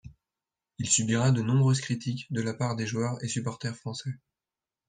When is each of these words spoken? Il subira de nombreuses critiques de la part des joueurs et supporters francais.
Il 0.79 0.89
subira 0.89 1.29
de 1.29 1.43
nombreuses 1.43 1.79
critiques 1.81 2.25
de 2.33 2.41
la 2.41 2.55
part 2.55 2.75
des 2.75 2.87
joueurs 2.87 3.23
et 3.23 3.27
supporters 3.27 3.77
francais. 3.77 4.17